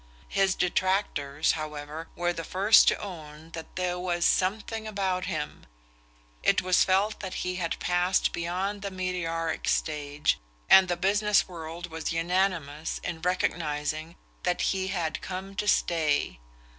[0.29, 5.67] His detractors, however, were the first to own that there was "something about him";
[6.41, 11.91] it was felt that he had passed beyond the meteoric stage, and the business world
[11.91, 16.39] was unanimous in recognizing that he had "come to stay."